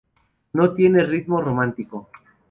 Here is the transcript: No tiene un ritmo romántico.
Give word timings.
No 0.53 0.73
tiene 0.73 1.03
un 1.03 1.09
ritmo 1.11 1.41
romántico. 1.43 2.09